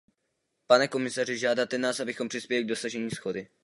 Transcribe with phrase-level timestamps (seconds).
[0.67, 3.47] Pane komisaři, žádáte nás, abychom přispěli k dosažení shody.